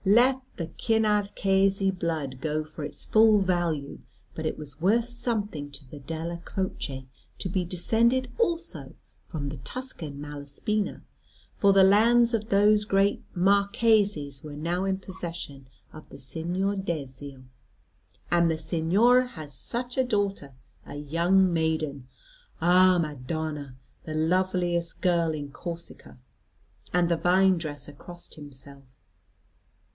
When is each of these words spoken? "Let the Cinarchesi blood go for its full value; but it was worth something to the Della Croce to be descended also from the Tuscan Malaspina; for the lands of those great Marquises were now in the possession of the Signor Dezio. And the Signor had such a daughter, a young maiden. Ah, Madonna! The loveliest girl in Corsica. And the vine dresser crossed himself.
"Let 0.03 0.41
the 0.55 0.65
Cinarchesi 0.79 1.91
blood 1.91 2.41
go 2.41 2.63
for 2.63 2.83
its 2.83 3.05
full 3.05 3.39
value; 3.39 3.99
but 4.33 4.47
it 4.47 4.57
was 4.57 4.81
worth 4.81 5.05
something 5.07 5.69
to 5.69 5.87
the 5.87 5.99
Della 5.99 6.39
Croce 6.43 7.05
to 7.37 7.47
be 7.49 7.63
descended 7.63 8.31
also 8.39 8.95
from 9.27 9.49
the 9.49 9.57
Tuscan 9.57 10.19
Malaspina; 10.19 11.03
for 11.55 11.71
the 11.71 11.83
lands 11.83 12.33
of 12.33 12.49
those 12.49 12.83
great 12.83 13.23
Marquises 13.35 14.43
were 14.43 14.55
now 14.55 14.85
in 14.85 14.95
the 14.99 15.05
possession 15.05 15.67
of 15.93 16.09
the 16.09 16.17
Signor 16.17 16.75
Dezio. 16.77 17.43
And 18.31 18.49
the 18.49 18.57
Signor 18.57 19.21
had 19.27 19.51
such 19.51 19.99
a 19.99 20.03
daughter, 20.03 20.55
a 20.83 20.95
young 20.95 21.53
maiden. 21.53 22.07
Ah, 22.59 22.97
Madonna! 22.97 23.75
The 24.05 24.15
loveliest 24.15 24.99
girl 24.99 25.31
in 25.35 25.51
Corsica. 25.51 26.17
And 26.91 27.07
the 27.07 27.17
vine 27.17 27.59
dresser 27.59 27.93
crossed 27.93 28.33
himself. 28.33 28.83